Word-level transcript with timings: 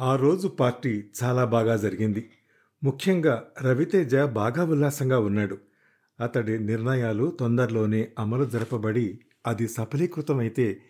ఆ 0.00 0.16
రోజు 0.16 0.48
పార్టీ 0.48 1.04
చాలా 1.22 1.44
బాగా 1.44 1.76
జరిగింది. 1.76 2.30
ముఖ్యంగా 2.84 3.48
రవితేజ 3.62 4.16
బాగా 4.16 4.64
ఉల్లాసంగా 4.64 5.18
ఉన్నాడు. 5.18 5.58
అతడి 6.20 6.58
నిర్ణయాలు 6.58 7.30
తొందరలోనే 7.40 8.08
అమలు 8.18 8.44
జరపబడి 8.44 9.18
అది 9.46 9.68
సఫలీకృతమైతే 9.68 10.80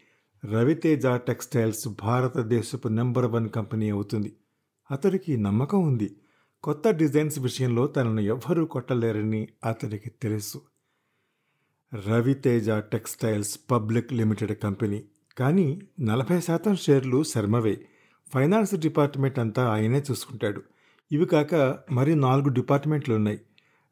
రవితేజ 0.44 1.06
టెక్స్టైల్స్ 1.06 1.88
భారతదేశపు 1.88 2.88
నెంబర్ 2.88 3.24
వన్ 3.24 3.50
కంపెనీ 3.50 3.90
అవుతుంది. 3.90 4.36
అతడికి 4.90 5.36
నమ్మకం 5.36 5.82
ఉంది. 5.82 6.16
కొత్త 6.62 6.90
డిజైన్స్ 6.90 7.38
విషయంలో 7.38 7.86
తనను 7.86 8.20
ఎవ్వరూ 8.20 8.64
కొట్టలేరని 8.64 9.48
అతడికి 9.64 10.10
తెలుసు. 10.10 10.60
Raviteja 12.08 12.70
textiles 12.70 13.58
public 13.70 14.12
limited 14.12 14.58
company. 14.58 15.04
కానీ 15.38 15.80
నలభై 16.00 16.40
శాతం 16.40 16.76
షేర్లు 16.76 17.22
శర్మవే. 17.22 17.86
ఫైనాన్స్ 18.34 18.74
డిపార్ట్మెంట్ 18.74 19.38
అంతా 19.38 19.68
ఆయనే 19.72 20.02
చూసుకుంటాడు. 20.10 20.62
ఇవి 21.12 21.26
కాక 21.26 21.78
మరి 21.92 22.14
నాలుగు 22.14 22.48
డిపార్ట్మెంట్లు 22.48 23.14
ఉన్నాయి. 23.14 23.40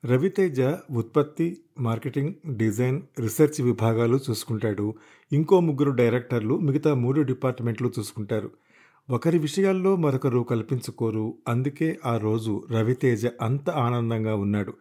రవితేజ 0.05 0.61
ఉత్పత్తి 0.91 1.61
మార్కెటింగ్ 1.81 2.55
డిజైన్ 2.57 3.03
రీసెర్చ్ 3.19 3.63
విభాగాలు 3.63 4.21
చూసుకుంటాడు. 4.31 4.95
ఇంకో 5.33 5.61
ముగ్గురు 5.61 5.91
డైరెక్టర్లు 5.91 6.59
మిగతా 6.59 6.95
మూడు 6.95 7.21
డిపార్ట్మెంట్లు 7.21 7.93
చూసుకుంటారు. 7.99 8.51
ఒకరి 9.11 9.39
విషయాల్లో 9.39 9.97
మరొకరు 9.97 10.41
కల్పించుకోరు. 10.41 11.39
అందుకే 11.49 11.99
ఆ 12.07 12.17
రోజు 12.17 12.67
రవితేజ 12.71 13.27
అంత 13.27 13.71
ఆనందంగా 13.71 14.35
ఉన్నాడు. 14.35 14.75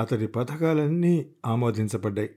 అతడి 0.00 0.26
పథకాలన్నీ 0.26 1.26
ఆమోదించబడ్డాయి. 1.46 2.30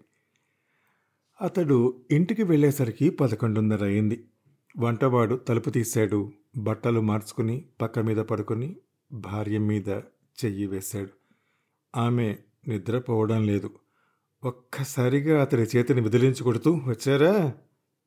అతడు 1.41 1.95
ఇంటికి 2.11 2.43
వెళ్ళేసరికి 2.43 3.09
పదకొండున్నర 3.09 3.83
అయింది. 3.83 4.23
వంటవాడు 4.77 5.35
తలుపు 5.35 5.69
తీశాడు. 5.69 6.31
బట్టలు 6.57 7.01
మార్చుకుని 7.01 7.65
పక్క 7.81 7.99
మీద 7.99 8.17
పడుకొని 8.17 8.75
భార్య 9.11 9.57
మీద 9.57 9.89
చెయ్యి 10.45 10.67
వేశాడు. 10.67 11.09
ఆమె 11.97 12.35
నిద్రపోవడం 12.67 13.45
లేదు. 13.45 13.69
ఒక్కసారిగా 14.43 15.41
అతడి 15.41 15.61
చేతిని 15.61 16.01
విదిలించి 16.01 16.43
కొడుతూ 16.43 16.73
వచ్చారా? 16.73 17.53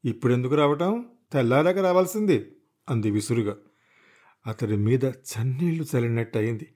ఇప్పుడెందుకు 0.04 0.54
రావటం? 0.54 1.04
తెల్లారాక 1.32 1.78
రావాల్సింది 1.78 2.46
అంది 2.90 3.10
విసురుగా. 3.10 3.56
అతడి 4.46 4.76
మీద 4.76 5.04
చన్నీళ్ళు 5.04 5.84
చల్లినట్టయింది. 5.96 6.66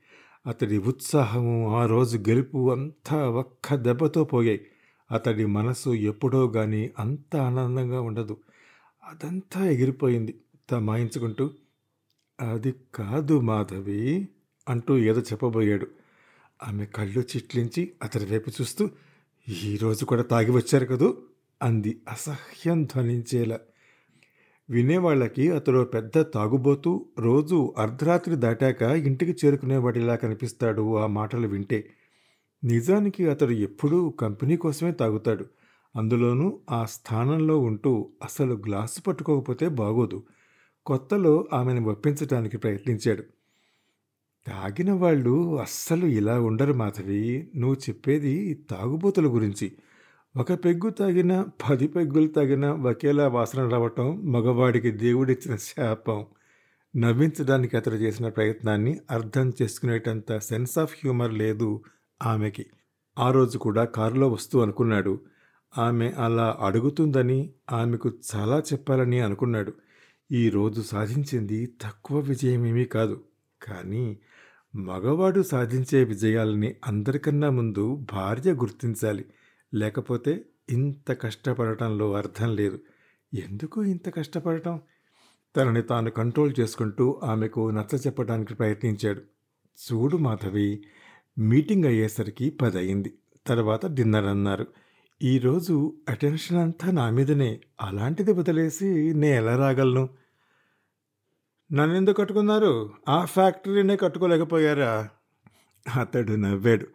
అతడి 0.47 0.79
ఉత్సాహము 0.79 1.77
ఆ 1.77 1.87
రోజు 1.87 2.19
గెలుపు 2.19 2.73
అంతా 2.73 3.29
ఒక్క 3.29 3.75
దెబ్బతో 3.75 4.25
పోయాయి. 4.25 4.67
అతడి 5.11 5.47
మనసు 5.47 5.91
ఎప్పుడో 5.91 6.49
గాని 6.49 6.91
అంత 6.99 7.37
ఆనందంగా 7.37 8.01
ఉండదు. 8.01 8.37
అదంతా 9.05 9.65
ఎగిరిపోయింది. 9.71 10.35
తమాయించుకుంటూ 10.71 11.51
అది 12.41 12.75
కాదు 12.95 13.41
మాధవి 13.41 14.29
అంటూ 14.69 14.99
ఏదో 14.99 15.21
చెప్పబోయాడు. 15.21 15.87
ఆమె 16.69 16.85
కళ్ళు 16.85 17.21
చిట్లించి 17.21 17.93
అతడి 18.03 18.25
వైపు 18.25 18.51
చూస్తూ 18.51 18.91
ఈరోజు 19.65 20.05
కూడా 20.05 20.23
తాగి 20.23 20.51
వచ్చారు 20.51 20.87
కదూ? 20.87 21.19
అంది 21.63 22.01
అసహ్యం 22.11 22.85
ధ్వనించేలా. 22.85 23.59
వినేవాళ్ళకి 24.71 25.51
అతడు 25.51 25.85
పెద్ద 25.85 26.21
తాగుబోతూ 26.21 27.07
రోజు 27.19 27.75
అర్ధరాత్రి 27.79 28.37
దాటాక 28.37 28.83
ఇంటికి 28.83 29.47
చేరుకునేవాడిలా 29.47 30.15
కనిపిస్తాడు 30.15 30.97
ఆ 30.97 31.07
మాటలు 31.07 31.49
వింటే. 31.49 31.91
నిజానికి 32.65 33.31
అతడు 33.31 33.51
ఎప్పుడూ 33.51 34.11
కంపెనీ 34.11 34.57
కోసమే 34.57 34.93
తాగుతాడు. 34.93 35.47
అందులోనూ 35.97 36.61
ఆ 36.71 36.85
స్థానంలో 36.85 37.59
ఉంటూ 37.59 38.11
అసలు 38.25 38.55
గ్లాసు 38.67 39.01
పట్టుకోకపోతే 39.01 39.69
బాగోదు. 39.69 40.23
కొత్తలో 40.87 41.49
ఆమెను 41.53 41.91
ఒప్పించటానికి 41.91 42.59
ప్రయత్నించాడు. 42.59 43.23
తాగిన 44.47 44.93
వాళ్ళు 44.93 45.61
అస్సలు 45.61 46.07
ఇలా 46.07 46.41
ఉండరు 46.41 46.73
మాధవి. 46.73 47.51
నువ్వు 47.57 47.75
చెప్పేది 47.75 48.55
తాగుబోతుల 48.55 49.27
గురించి. 49.27 49.73
ఒక 50.37 50.53
పెగ్గు 50.53 50.91
తాగిన 50.91 51.45
పది 51.71 51.89
పెగ్గులు 51.89 52.29
తాగిన 52.29 52.67
ఒకేలా 52.67 53.29
వాసన 53.29 53.69
రావటం 53.69 54.33
మగవాడికి 54.33 54.91
దేవుడిచ్చిన 54.91 55.57
శాపం. 55.57 56.27
నవ్వించడానికి 56.97 57.77
అతడు 57.77 57.95
చేసిన 57.95 58.29
ప్రయత్నాన్ని 58.29 58.99
అర్థం 59.11 59.53
చేసుకునేటంత 59.63 60.39
సెన్స్ 60.39 60.79
ఆఫ్ 60.79 60.95
హ్యూమర్ 60.95 61.35
లేదు 61.35 61.83
ఆమెకి. 62.23 62.67
ఆ 63.19 63.33
రోజు 63.33 63.59
కూడా 63.59 63.85
కారులో 63.85 64.29
వస్తూ 64.29 64.61
అనుకున్నాడు. 64.61 65.21
ఆమె 65.79 66.09
అలా 66.09 66.57
అడుగుతుందని 66.61 67.51
ఆమెకు 67.73 68.13
చాలా 68.37 68.59
చెప్పాలని 68.59 69.21
అనుకున్నాడు. 69.21 69.73
ఈ 70.33 70.49
రోజు 70.49 70.83
సాధించింది 70.83 71.67
తక్కువ 71.83 72.21
విజయమేమీ 72.21 72.85
కాదు. 72.85 73.25
కానీ 73.63 74.19
మగవాడు 74.77 75.43
సాధించే 75.43 76.05
విజయాలని 76.05 76.75
అందరికన్నా 76.87 77.51
ముందు 77.51 78.07
భార్య 78.13 78.53
గుర్తించాలి. 78.53 79.25
లేకపోతే 79.75 80.45
ఇంత 80.71 81.21
కష్టపడటంలో 81.21 82.13
అర్థం 82.15 82.57
లేదు. 82.57 82.81
ఎందుకు 83.35 83.85
ఇంత 83.85 84.15
కష్టపడటం? 84.15 84.81
తనని 85.57 85.83
తాను 85.83 86.11
కంట్రోల్ 86.11 86.55
చేసుకుంటూ 86.61 87.21
ఆమెకు 87.25 87.71
నచ్చ 87.71 87.97
చెప్పడానికి 87.97 88.55
ప్రయత్నించాడు. 88.55 89.21
చూడు 89.83 90.17
మాధవి 90.17 90.83
మీటింగ్ 91.39 91.85
అయ్యేసరికి 91.85 92.51
పది 92.51 92.79
అయింది 92.79 93.13
తర్వాత 93.47 93.87
డిన్నర్ 93.87 94.25
అన్నారు. 94.25 94.67
ఈరోజు 95.25 95.97
అటెన్షన్ 96.09 96.59
అంతా 96.59 96.91
నా 96.91 97.11
మీదనే. 97.11 97.61
అలాంటిది 97.81 98.33
వదిలేసి 98.33 99.15
నే 99.15 99.37
ఎలా 99.37 99.57
రాగలను? 99.57 100.09
నన్ను 101.73 101.97
ఎందుకు 101.97 102.17
కట్టుకున్నారు? 102.17 102.91
ఆ 103.09 103.25
ఫ్యాక్టరీనే 103.25 103.97
కట్టుకోలేకపోయారా? 103.97 105.09
అతడు 106.01 106.33
నవ్వాడు. 106.33 106.87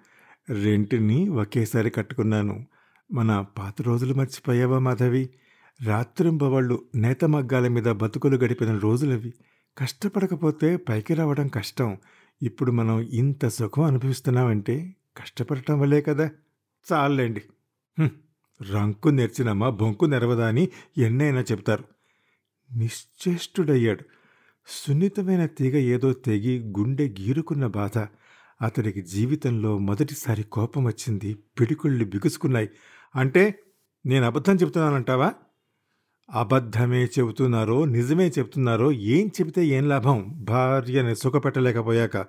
రెంటిని 0.53 1.29
ఒకేసారి 1.29 1.89
కట్టుకున్నాను. 1.89 2.65
మన 3.13 3.45
పాత 3.57 3.81
రోజులు 3.81 4.13
మర్చిపోయావా 4.13 4.79
మాధవి? 4.79 5.29
రాత్రింబవాళ్ళు 5.85 6.85
నేత 6.95 7.25
మగ్గాల 7.25 7.67
మీద 7.67 7.83
బతుకులు 7.83 8.37
గడిపిన 8.37 8.77
రోజులవి. 8.77 9.33
కష్టపడకపోతే 9.77 10.77
పైకి 10.77 11.13
రావడం 11.13 11.47
కష్టం. 11.47 11.97
ఇప్పుడు 12.41 12.71
మనం 12.71 12.99
ఇంత 12.99 13.47
సుఖం 13.47 13.83
అనుభవిస్తున్నామంటే 13.83 14.95
కష్టపడటం 15.17 15.79
వల్లే 15.79 16.01
కదా. 16.01 16.29
చాలండి. 16.93 17.41
రంకు 18.73 19.09
నెర్చినమ్మా 19.09 19.69
బొంకు 19.69 20.05
నెరవదా 20.05 20.47
అని 20.47 20.67
ఎన్నైనా 20.97 21.41
చెప్తారు 21.41 21.83
నిశ్చేష్టుడయ్యాడు. 22.75 24.03
సున్నితమైన 24.67 25.45
తీగ 25.45 25.77
ఏదో 25.77 26.13
తెగి 26.13 26.59
గుండె 26.59 27.09
గీరుకున్న 27.09 27.67
బాధ. 27.67 28.05
అతడికి 28.61 29.01
జీవితంలో 29.01 29.77
మొదటిసారి 29.77 30.43
కోపం 30.43 30.85
వచ్చింది. 30.85 31.33
పిడికుళ్ళు 31.33 32.05
బిగుసుకున్నాయి. 32.05 32.69
అంటే 33.15 33.59
నేను 34.05 34.25
అబద్ధం 34.25 34.55
చెబుతున్నానంటావా? 34.55 35.33
అబద్ధమే 36.31 37.05
చెబుతున్నారో 37.05 37.85
నిజమే 37.85 38.27
చెబుతున్నారో 38.27 38.91
ఏం 38.91 39.27
చెబితే 39.27 39.65
ఏం 39.65 39.89
లాభం? 39.89 40.25
భార్యని 40.29 41.15
సుఖపెట్టలేకపోయాక. 41.15 42.25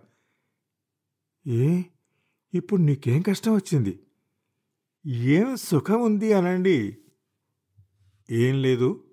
ఏ? 1.47 1.83
ఇప్పుడు 2.55 2.81
నీకేం 2.81 3.23
కష్టం 3.23 3.55
వచ్చింది? 3.55 4.01
ఏం 5.07 5.57
సుఖం 5.57 6.03
ఉంది 6.03 6.33
అనండి. 6.33 6.97
ఏం 8.31 8.63
లేదు. 8.63 9.05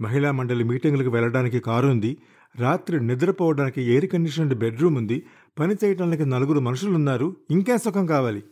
మహిళా 0.00 0.30
మండలి 0.30 0.64
మీటింగులకు 0.64 1.08
వెళ్ళడానికి 1.08 1.60
కారు 1.60 1.88
ఉంది. 1.88 2.18
రాత్రి 2.56 3.06
నిద్రపోవడానికి 3.06 3.82
ఎయిర్ 3.82 4.06
కండిషన్డ్ 4.06 4.54
బెడ్రూమ్ 4.54 4.96
ఉంది. 4.96 5.26
పని 5.58 5.74
చేయడానికి 5.84 6.26
నలుగురు 6.26 6.60
మనుషులున్నారు. 6.60 7.36
ఇంకేం 7.50 7.78
సుఖం 7.78 8.06
కావాలి? 8.06 8.42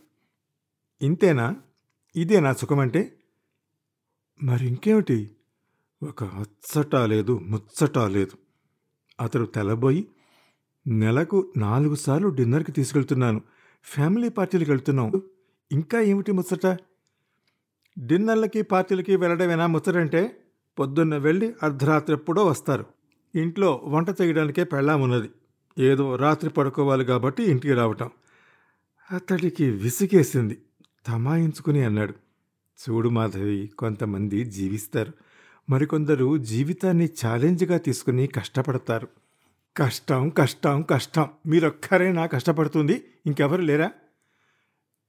ఇంతేనా? 1.01 1.55
ఇదేనా 2.15 2.53
సుఖం 2.53 2.79
అంటే 2.79 3.15
మరి 4.43 4.67
ఇంకేమిటి? 4.67 5.31
ఒక 6.03 6.23
అచ్చట 6.23 6.95
లేదు 6.95 7.39
ముచ్చట 7.39 7.97
లేదు. 7.97 8.31
అతడు 9.21 9.45
తెలబోయి 9.45 10.07
నెలకు 10.87 11.53
నాలుగు 11.57 11.95
సార్లు 11.95 12.27
డిన్నర్కి 12.27 12.71
తీసుకెళ్తున్నాను. 12.71 13.41
ఫ్యామిలీ 13.83 14.29
పార్టీలకు 14.29 14.71
వెళ్తున్నాం. 14.71 15.11
ఇంకా 15.71 16.01
ఏమిటి 16.01 16.31
ముచ్చట? 16.31 16.77
డిన్నర్లకి 17.99 18.61
పార్టీలకి 18.61 19.15
వెళ్ళడమేనా 19.15 19.67
ముచ్చటంటే 19.67 20.37
పొద్దున్న 20.79 21.17
వెళ్ళి 21.17 21.53
అర్ధరాత్రి 21.63 22.15
ఎప్పుడో 22.15 22.45
వస్తారు. 22.45 22.85
ఇంట్లో 23.35 23.81
వంట 23.83 24.07
చేయడానికే 24.21 24.63
పెళ్ళామున్నది. 24.63 25.29
ఏదో 25.79 26.15
రాత్రి 26.15 26.49
పడుకోవాలి 26.49 27.05
కాబట్టి 27.05 27.43
ఇంటికి 27.43 27.73
రావటం. 27.73 28.09
అతడికి 29.11 29.69
విసిగేసింది. 29.69 30.57
తమాయించుకుని 31.07 31.83
అన్నాడు. 31.83 32.13
చూడు 32.81 33.09
మాధవి 33.09 33.71
కొంతమంది 33.79 34.45
జీవిస్తారు. 34.45 35.13
మరికొందరు 35.69 36.37
జీవితాన్ని 36.37 37.09
ఛాలెంజ్గా 37.25 37.77
తీసుకుని 37.77 38.27
కష్టపడతారు. 38.27 39.07
కష్టం 39.77 40.29
కష్టం 40.29 40.81
కష్టం. 40.81 41.27
మీరొక్కరైనా 41.47 42.25
కష్టపడుతుంది. 42.25 43.03
ఇంకెవరు 43.25 43.61
లేరా? 43.61 43.91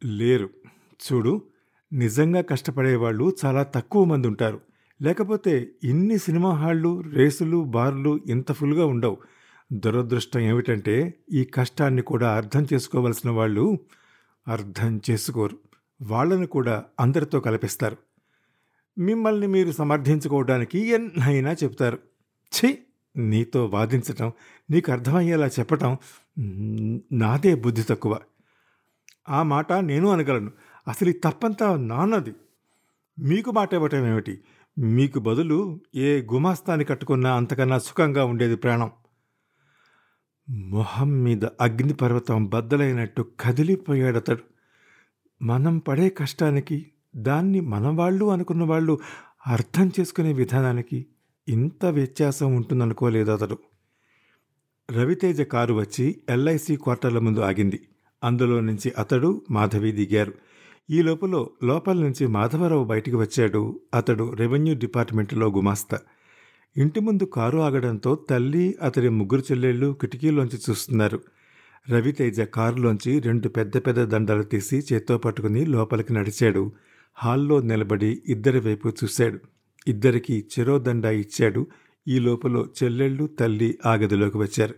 లేరు. 0.05 0.51
చూడు 1.13 1.43
నిజంగా 1.93 2.41
కష్టపడేవాళ్ళు 2.41 3.37
చాలా 3.45 3.63
తక్కువ 3.63 4.05
మంది 4.05 4.29
ఉంటారు. 4.29 4.61
లేకపోతే 5.03 5.71
ఇన్ని 5.85 6.19
సినిమా 6.19 6.51
హాళ్ళు 6.53 7.01
రేసులు 7.01 7.65
బార్లు 7.65 8.21
ఇంత 8.27 8.53
ఫుల్గా 8.53 8.87
ఉండవు. 8.87 9.17
దురదృష్టం 9.73 10.41
ఏమిటంటే 10.41 11.15
ఈ 11.33 11.45
కష్టాన్ని 11.45 12.03
కూడా 12.03 12.37
అర్థం 12.37 12.67
చేసుకోవలసిన 12.73 13.31
వాళ్ళు 13.31 13.79
అర్థం 14.49 15.01
చేసుకోరు. 15.11 15.57
వాళ్ళను 16.03 16.47
కూడా 16.47 16.85
అందరితో 17.01 17.41
కల్పిస్తారు. 17.41 17.97
మిమ్మల్ని 18.99 19.47
మీరు 19.47 19.73
సమర్థించుకోవడానికి 19.73 20.79
ఎన్నైనా 20.89 21.53
చెప్తారు. 21.53 21.99
ఛీ! 22.53 22.79
నీతో 23.17 23.67
వాదించటం 23.67 24.33
నీకు 24.71 24.93
అర్థమయ్యేలా 24.93 25.47
చెప్పటం 25.47 25.97
నాదే 27.13 27.55
బుద్ధి 27.55 27.83
తక్కువ. 27.83 28.19
ఆ 29.29 29.43
మాట 29.43 29.73
నేను 29.73 30.09
అనగలను. 30.09 30.51
అసలు 30.89 31.09
ఈ 31.09 31.13
తప్పంతా 31.13 31.77
నాన్నది. 31.77 32.35
మీకు 33.19 33.51
మాట 33.51 33.75
ఇవ్వటం 33.75 34.07
ఏమిటి 34.07 34.41
మీకు 34.79 35.19
బదులు 35.19 35.81
ఏ 35.95 36.23
గుమాస్తాన్ని 36.23 36.85
కట్టుకున్నా 36.85 37.35
అంతకన్నా 37.35 37.79
సుఖంగా 37.79 38.25
ఉండేది 38.25 38.57
ప్రాణం. 38.57 38.91
మొహం 40.51 41.23
మీద 41.23 41.45
అగ్నిపర్వతం 41.45 42.47
బద్దలైనట్టు 42.47 43.27
కదిలిపోయాడతడు. 43.41 44.43
మనం 45.45 45.79
పడే 45.79 46.09
కష్టానికి 46.09 46.91
దాన్ని 47.17 47.61
మనవాళ్ళు 47.61 48.25
అనుకున్న 48.25 48.65
వాళ్ళు 48.65 48.99
అర్థం 49.47 49.93
చేసుకునే 50.01 50.33
విధానానికి 50.33 51.07
ఇంత 51.49 51.85
వ్యత్యాసం 51.85 52.55
ఉంటుందనుకోలేదు 52.55 53.31
అతడు 53.31 53.59
రవితేజ 54.91 55.41
కారు 55.41 55.75
వచ్చి 55.75 56.23
ఎల్ఐసి 56.29 56.77
క్వార్టర్ల 56.77 57.19
ముందు 57.19 57.41
ఆగింది. 57.41 57.89
అందులో 58.25 58.61
నుంచి 58.61 58.93
అతడు 58.99 59.43
మాధవి 59.51 59.93
దిగారు. 59.93 60.33
ఈ 60.91 61.03
లోపల 61.03 61.47
లోపల 61.65 61.93
నుంచి 61.93 62.27
మాధవరావు 62.27 62.85
బయటికి 62.85 63.17
వచ్చాడు. 63.17 63.81
అతడు 63.95 64.33
రెవెన్యూ 64.35 64.75
డిపార్ట్మెంట్లో 64.75 65.49
గుమాస్తా. 65.49 65.99
ఇంటి 66.77 67.01
ముందు 67.01 67.23
కారు 67.23 67.59
ఆగడంతో 67.59 68.15
తల్లి 68.15 68.75
అతడి 68.83 69.09
ముగ్గురు 69.09 69.41
చెల్లెళ్ళు 69.41 69.97
కిటికీలోంచి 70.01 70.59
చూస్తున్నారు. 70.71 71.21
రవితేజ 71.91 72.41
కారులోంచి 72.41 73.21
రెండు 73.21 73.49
పెద్ద 73.49 73.77
పెద్ద 73.77 74.05
దండలు 74.05 74.43
తీసి 74.43 74.83
చేత్తో 74.93 75.19
పట్టుకుని 75.19 75.67
లోపలికి 75.67 76.13
నడిచాడు. 76.13 76.73
హాల్లో 77.15 77.61
నిలబడి 77.61 78.23
ఇద్దరి 78.27 78.61
వైపు 78.61 78.89
చూశాడు. 78.89 79.39
ఇద్దరికి 79.89 80.45
చెరో 80.59 80.79
దండ 80.79 81.05
ఇచ్చాడు. 81.05 81.67
ఈ 82.09 82.19
లోపల 82.19 82.67
చెల్లెళ్ళు 82.83 83.27
తల్లి 83.27 83.79
ఆ 83.87 83.95
గదిలోకి 83.95 84.39
వచ్చారు. 84.39 84.75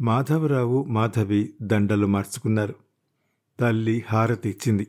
మాధవరావు 0.00 0.84
మాధవి 0.84 1.54
దండలు 1.62 2.06
మార్చుకున్నారు. 2.06 2.74
తల్లి 3.60 4.04
హారతి 4.08 4.50
ఇచ్చింది. 4.50 4.86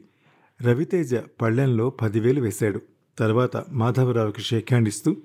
రవితేజ 0.61 1.15
పళ్ళెంలో 1.15 1.89
పదివేలు 1.89 2.41
వేశాడు. 2.41 2.81
తర్వాత 3.17 3.57
మాధవరావుకి 3.69 4.41
షేక్ 4.41 4.67
హ్యాండ్ 4.71 4.87
ఇస్తూ 4.87 5.15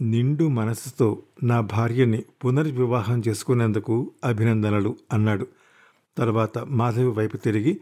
నిండు 0.00 0.48
మనసుతో 0.48 1.22
నా 1.42 1.60
భార్యని 1.60 2.24
పునర్వివాహం 2.44 3.22
చేసుకునేందుకు 3.28 4.12
అభినందనలు 4.24 4.96
అన్నాడు. 5.12 5.46
తర్వాత 6.18 6.58
మాధవి 6.58 7.10
వైపు 7.10 7.36
తిరిగి 7.36 7.80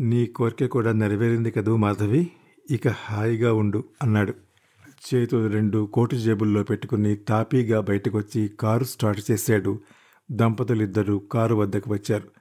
నీ 0.00 0.26
కోరిక 0.26 0.66
కూడా 0.66 0.92
నెరవేరింది 0.92 1.50
కదూ 1.50 1.76
మాధవి 1.76 2.30
ఇక 2.70 2.88
హాయిగా 2.88 3.52
ఉండు 3.52 3.84
అన్నాడు. 4.02 4.34
చేతులు 5.14 5.46
రెండు 5.46 5.88
కోటు 5.92 6.16
జేబుల్లో 6.16 6.62
పెట్టుకుని 6.62 7.16
తాపీగా 7.16 7.80
బయటకొచ్చి 7.80 8.48
కారు 8.48 8.84
స్టార్ట్ 8.84 9.30
చేశాడు. 9.30 9.80
దంపతులిద్దరూ 10.30 11.18
కారు 11.18 11.54
వద్దకు 11.54 11.92
వచ్చారు. 11.92 12.37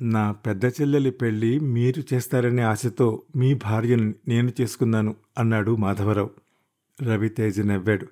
నా 0.00 0.32
పెద్ద 0.32 0.64
చెల్లెలి 0.64 1.10
పెళ్ళి 1.10 1.58
మీరు 1.58 2.14
చేస్తారనే 2.14 2.62
ఆశతో 2.62 3.22
మీ 3.36 3.54
భార్యను 3.54 4.14
నేను 4.28 4.52
చేసుకున్నాను 4.60 5.14
అన్నాడు 5.38 5.76
మాధవరావు. 5.76 6.30
రవితేజ 7.02 7.60
నవ్వాడు. 7.60 8.06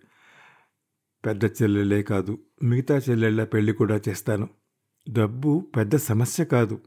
పెద్ద 1.27 1.45
చెల్లెలే 1.45 2.03
కాదు 2.03 2.39
మిగతా 2.63 3.01
చెల్లెళ్ళ 3.11 3.45
పెళ్ళి 3.45 3.73
కూడా 3.73 4.01
చేస్తాను. 4.09 4.49
డబ్బు 5.11 5.67
పెద్ద 5.77 5.97
సమస్య 5.97 6.45
కాదు. 6.45 6.79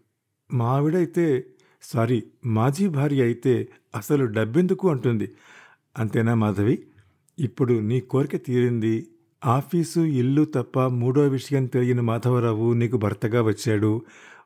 మావిడైతే 0.54 1.46
సారీ 1.84 2.24
మాజీ 2.46 2.88
భార్య 2.88 3.24
అయితే 3.24 3.68
అసలు 3.96 4.26
డబ్బెందుకు 4.26 4.90
అంటుంది. 4.90 5.32
అంతేనా 5.98 6.34
మాధవి? 6.34 6.84
ఇప్పుడు 7.40 7.74
నీ 7.74 8.00
కోరిక 8.00 8.36
తీరింది. 8.36 9.08
ఆఫీసు 9.46 10.00
ఇల్లు 10.00 10.46
తప్ప 10.46 10.80
మూడో 10.80 11.28
విషయం 11.28 11.66
తెలియని 11.66 12.02
మాధవరావు 12.02 12.74
నీకు 12.74 12.98
భర్తగా 12.98 13.42
వచ్చాడు. 13.42 14.02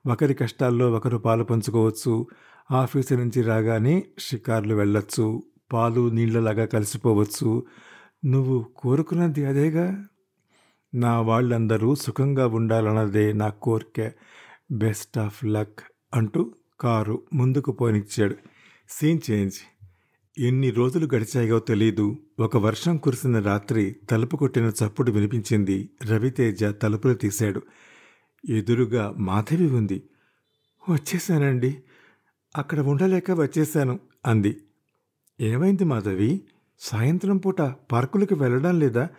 ఒకరి 0.08 0.34
కష్టాల్లో 0.34 0.92
ఒకరు 0.92 1.18
పాలు 1.18 1.44
పంచుకోవచ్చు. 1.44 2.28
ఆఫీసు 2.72 3.14
నుంచి 3.14 3.42
రాగానే 3.42 4.04
షికార్లు 4.20 4.76
వెళ్ళొచ్చు. 4.76 5.44
పాలు 5.74 6.10
నీళ్ళలాగా 6.10 6.66
కలిసిపోవచ్చు. 6.66 7.66
నువ్వు 8.26 8.66
కోరుకున్నది 8.76 9.46
అదేగా? 9.46 10.06
నా 10.96 11.22
వాళ్ళందరూ 11.22 11.96
సుఖంగా 11.96 12.48
ఉండాలన్నదే 12.48 13.34
నా 13.34 13.50
కోరిక. 13.50 14.12
బెస్ట్ 14.72 15.18
ఆఫ్ 15.18 15.46
లక్ 15.46 15.80
అంటూ 16.14 16.52
కారు 16.80 17.22
ముందుకు 17.34 17.72
పోనిచ్చాడు. 17.72 18.36
Scene 18.90 19.20
change. 19.32 19.56
ఎన్ని 20.40 20.70
రోజులు 20.70 21.16
గడిచాయో 21.16 21.60
తెలీదు. 21.60 22.16
ఒక 22.40 22.58
వర్షం 22.58 22.98
కురిసిన 22.98 23.40
రాత్రి 23.40 23.96
తలుపు 24.10 24.38
కొట్టిన 24.38 24.64
చప్పుడు 24.64 25.12
వినిపించింది. 25.12 25.90
రవితేజ 26.06 26.64
తలుపులు 26.64 27.14
తీశాడు. 27.14 27.62
ఎదురుగా 28.50 29.14
మాధవి 29.18 29.70
ఉంది. 29.70 30.04
వచ్చేసానండి. 30.90 31.84
అక్కడ 32.58 32.80
ఉండలేక 32.80 33.32
వచ్చేశాను 33.32 34.00
అంది. 34.26 34.58
ఏమైంది 35.42 35.84
మాధవి? 35.84 36.42
సాయంత్రం 36.80 37.38
పూట 37.38 37.62
పార్కులకు 37.62 38.36
వెళ్ళడం 38.36 38.80
లేదా? 38.80 39.10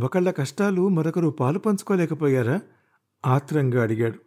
ఒకళ్ళ 0.00 0.30
కష్టాలు 0.30 0.88
మరొకరు 0.88 1.28
పాలు 1.28 1.58
పంచుకోలేకపోయారా? 1.58 2.60
ఆత్రంగా 3.26 3.82
అడిగాడు. 3.82 4.18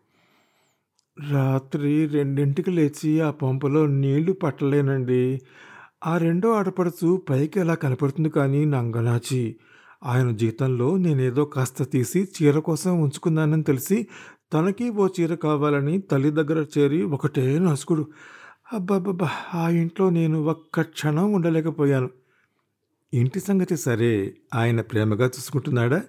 రాత్రి 1.32 2.06
రెండింటికి 2.06 2.72
లేచి 2.72 3.22
ఆ 3.22 3.32
పంపులో 3.32 3.88
నీళ్ళు 3.88 4.32
పట్టలేనండి. 4.32 5.42
ఆ 6.08 6.18
రెండో 6.18 6.52
ఆడపడుచు 6.52 7.24
పైకి 7.30 7.60
ఎలా 7.60 7.76
కనపడుతుంది 7.76 8.30
కానీ 8.30 8.66
నంగనాచి. 8.66 9.56
ఆయన 10.04 10.32
జీతంలో 10.32 10.98
నేనేదో 10.98 11.46
కాస్త 11.46 11.84
తీసి 11.84 12.28
చీర 12.42 12.60
కోసం 12.60 13.02
ఉంచుకున్నానని 13.02 13.64
తెలిసి 13.64 14.08
తనకి 14.54 14.90
ఓ 14.90 15.08
చీర 15.08 15.36
కావాలని 15.36 16.02
తల్లి 16.02 16.32
దగ్గర 16.32 16.66
చేరి 16.78 17.04
ఒకటే 17.04 17.60
నసుకుడు. 17.60 18.08
అబ్బాబ్బా 18.74 19.30
ఆ 19.54 19.70
ఇంట్లో 19.70 20.10
నేను 20.10 20.44
ఒక్క 20.44 20.82
క్షణం 20.82 21.34
ఉండలేకపోయాను. 21.34 22.10
ఇంటి 23.14 23.40
సంగతి 23.40 23.78
సరే 23.78 24.34
ఆయన 24.56 24.82
ప్రేమగా 24.82 25.26
చూసుకుంటున్నాడా? 25.26 26.04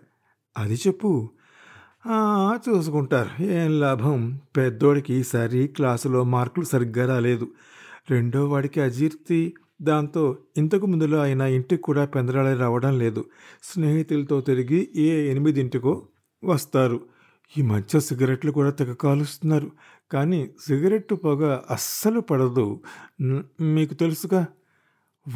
అది 0.59 0.75
చెప్పు. 0.75 1.31
చూసుకుంటారు. 2.69 3.43
ఏం 3.43 3.81
లాభం? 3.81 4.41
పెద్దోడికి 4.57 5.15
ఈసారి 5.15 5.67
క్లాసులో 5.67 6.25
మార్కులు 6.25 6.65
సరిగ్గా 6.65 7.07
రాలేదు. 7.07 7.49
రెండో 8.11 8.49
వాడికి 8.49 8.81
అజీర్తి 8.81 9.55
దాంతో 9.83 10.39
ఇంతకు 10.57 10.87
ముందులో 10.87 11.23
ఆయన 11.23 11.41
ఇంటికి 11.41 11.83
కూడా 11.83 12.05
పెందరాళి 12.05 12.59
రావడం 12.59 12.99
లేదు. 12.99 13.25
స్నేహితులతో 13.63 14.41
తిరిగి 14.41 14.89
ఏ 14.97 15.31
ఎనిమిదింటికో 15.31 16.07
వస్తారు. 16.45 17.01
ఈ 17.59 17.63
మధ్య 17.63 18.01
సిగరెట్లు 18.01 18.53
కూడా 18.53 18.71
తెగ 18.71 18.93
కాలుస్తున్నారు. 18.93 19.71
కానీ 20.13 20.51
సిగరెట్టు 20.67 21.15
పొగ 21.15 21.59
అస్సలు 21.71 22.21
పడదు. 22.21 22.81
మీకు 23.61 23.95
తెలుసుగా. 23.95 24.47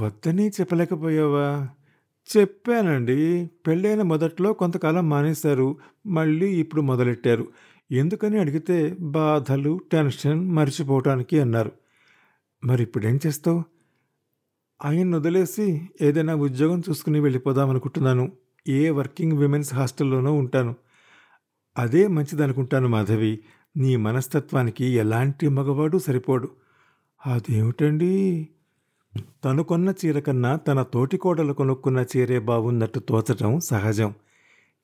వద్దని 0.01 0.49
చెప్పలేకపోయావా? 0.49 1.69
చెప్పానండి. 2.37 3.51
పెళ్ళైన 3.67 4.03
మొదట్లో 4.03 4.53
కొంతకాలం 4.53 5.09
మానేశారు. 5.09 5.77
మళ్ళీ 6.07 6.47
ఇప్పుడు 6.47 6.81
మొదలెట్టారు. 6.81 7.49
ఎందుకని 7.93 8.39
అడిగితే 8.39 8.97
బాధలు 9.01 9.81
టెన్షన్ 9.93 10.51
మర్చిపోవటానికి 10.51 11.41
అన్నారు. 11.41 11.73
మరి 12.65 12.83
ఇప్పుడేం 12.83 13.21
చేస్తావు? 13.27 13.76
ఆయన 14.85 15.17
వదిలేసి 15.17 15.89
ఏదైనా 16.03 16.35
ఉద్యోగం 16.35 16.83
చూసుకుని 16.91 17.21
వెళ్ళిపోదాం 17.21 17.71
అనుకుంటున్నాను. 17.71 18.33
ఏ 18.69 18.91
వర్కింగ్ 18.91 19.33
విమెన్స్ 19.33 19.75
హాస్టల్లోనో 19.75 20.33
ఉంటాను. 20.33 20.75
అదే 21.79 22.07
మంచిదనుకుంటాను 22.07 22.89
మాధవి. 22.89 23.41
నీ 23.77 23.97
మనస్తత్వానికి 23.97 24.85
ఎలాంటి 24.85 25.49
మగవాడు 25.49 25.99
సరిపోడు. 25.99 26.49
అదేమిటండి? 27.27 28.49
తను 29.45 29.63
కొన్న 29.63 29.95
చీర 30.07 30.19
కన్నా 30.19 30.57
తన 30.57 30.83
తోటికోడలు 30.83 31.53
కొనుక్కున్న 31.53 32.05
చీరే 32.17 32.39
బాగున్నట్టు 32.39 32.99
తోచటం 32.99 33.61
సహజం. 33.61 34.15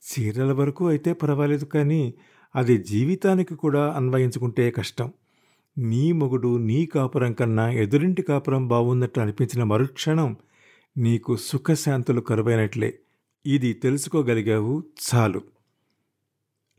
చీరల 0.02 0.52
వరకు 0.52 0.88
అయితే 0.88 1.12
పర్వాలేదు 1.12 1.64
కానీ 1.64 2.14
అది 2.56 2.78
జీవితానికి 2.78 3.54
కూడా 3.54 3.92
అన్వయించుకుంటే 3.92 4.70
కష్టం. 4.70 5.12
నీ 5.78 6.12
మొగుడు 6.12 6.56
నీ 6.56 6.86
కాపురం 6.86 7.32
కన్నా 7.32 7.70
ఎదురింటి 7.70 8.22
కాపురం 8.22 8.68
బాగున్నట్టు 8.68 9.20
అనిపించిన 9.20 9.62
మరుక్షణం 9.64 10.36
నీకు 10.98 11.36
సుఖశాంతులు 11.36 12.20
కరువైనట్లే. 12.20 12.98
ఇది 13.46 13.72
తెలుసుకోగలిగావు 13.72 14.82
చాలు. 15.14 15.42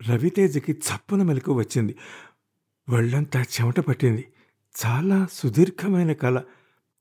రవితేజకి 0.09 0.71
చప్పున 0.71 1.23
మెలకు 1.23 1.53
వచ్చింది. 1.53 1.95
వాళ్ళంతా 2.89 3.41
చెమట 3.41 3.79
పట్టింది. 3.79 4.25
చాలా 4.85 5.27
సుదీర్ఘమైన 5.31 6.13
కళ. 6.13 6.41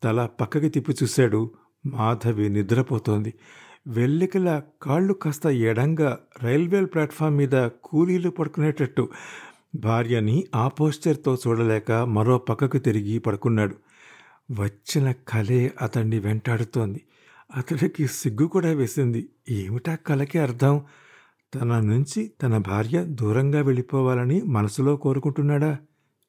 తల 0.03 0.27
పక్కకి 0.27 0.69
తిప్పి 0.69 0.95
చూశాడు. 1.03 1.51
మాధవి 1.87 2.49
నిద్రపోతోంది. 2.49 3.35
వెల్లికల 3.87 4.63
కాళ్ళు 4.83 5.13
కాస్త 5.13 5.47
ఎడంగా 5.47 6.19
రైల్వే 6.43 6.85
ప్లాట్ఫామ్ 6.85 7.37
మీద 7.37 7.69
కూలీలు 7.85 8.31
పడుకునేటట్టు 8.31 9.09
భార్యని 9.75 10.47
ఆ 10.55 10.69
పోస్చర్తో 10.69 11.35
చూడలేక 11.35 11.93
మరో 11.93 12.39
పక్కకు 12.39 12.79
తిరిగి 12.79 13.19
పడుకున్నాడు. 13.19 13.77
వచ్చిన 14.53 15.13
కలే 15.29 15.73
అతన్ని 15.83 16.19
వెంటాడుతోంది. 16.19 17.03
అతడికి 17.57 18.07
సిగ్గు 18.07 18.47
కూడా 18.47 18.69
వేసింది. 18.69 19.29
ఏమిటా 19.51 19.95
కలకి 19.95 20.39
అర్థం? 20.39 20.83
తన 21.55 21.81
నుంచి 21.81 22.33
తన 22.43 22.59
భార్య 22.59 23.05
దూరంగా 23.05 23.61
వెళ్ళిపోవాలని 23.61 24.43
మనసులో 24.43 24.97
కోరుకుంటున్నాడా? 24.97 25.79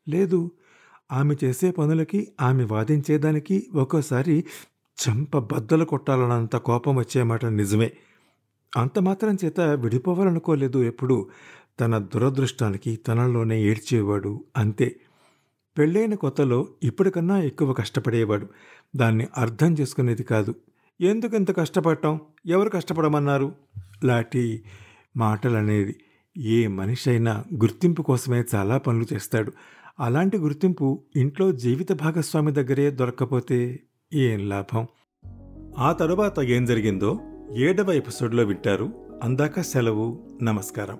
లేదు. 0.10 0.52
ఆమె 1.12 1.36
చేసే 1.44 1.72
పనులకి 1.72 2.28
ఆమె 2.42 2.64
వాదించేదానికి 2.64 3.68
ఒక్కోసారి 3.76 4.44
చంప 4.98 5.38
బద్దలు 5.38 5.86
కొట్టాలన్నంత 5.86 6.56
కోపం 6.56 6.96
వచ్చేమాట 6.96 7.46
నిజమే. 7.46 7.92
అంత 8.78 9.00
మాత్రం 9.00 9.38
చేత 9.46 9.62
విడిపోవాలనుకోలేదు 9.62 10.84
ఎప్పుడు. 10.84 11.30
తన 11.80 11.98
దురదృష్టానికి 11.98 12.96
తనలోనే 12.96 13.64
ఏడ్చేవాడు 13.64 14.46
అంతే. 14.58 14.96
పెళ్ళైన 15.78 16.16
కొత్తలో 16.16 16.68
ఇప్పటికన్నా 16.84 17.42
ఎక్కువ 17.42 17.74
కష్టపడేవాడు. 17.74 18.48
దాన్ని 18.96 19.28
అర్థం 19.38 19.74
చేసుకునేది 19.74 20.24
కాదు. 20.24 20.56
ఎందుకు 21.02 21.36
ఇంత 21.36 21.58
కష్టపడటం 21.58 22.20
ఎవరు 22.46 22.70
కష్టపడమన్నారు? 22.70 23.56
లాంటి 24.04 24.64
మాటలనేది 25.18 25.96
ఏ 26.38 26.68
మనిషి 26.68 27.10
అయినా 27.10 27.44
గుర్తింపు 27.54 28.02
కోసమే 28.02 28.44
చాలా 28.56 28.78
పనులు 28.78 29.14
చేస్తాడు. 29.14 29.52
అలాంటి 30.00 30.38
గుర్తింపు 30.38 31.04
ఇంట్లో 31.16 31.52
జీవిత 31.52 31.92
భాగస్వామి 31.92 32.52
దగ్గరే 32.52 32.90
దొరక్కపోతే 32.90 33.80
ఏం 34.14 34.50
లాభం? 34.50 34.88
ఆ 35.78 35.92
తరువాత 35.92 36.40
ఏం 36.40 36.66
జరిగిందో 36.66 37.20
ఏడవ 37.52 37.92
ఎపిసోడ్లో 37.92 38.44
వింటారు 38.44 38.90
అందాక 39.24 39.60
సెలవు 39.60 40.20
నమస్కారం. 40.42 40.98